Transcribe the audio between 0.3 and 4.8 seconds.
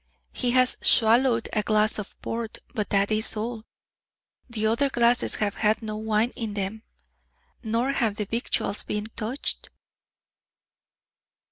He has swallowed a glass of port, but that is all. The